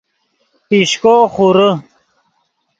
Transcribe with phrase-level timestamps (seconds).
[0.67, 1.69] پیشکو خورے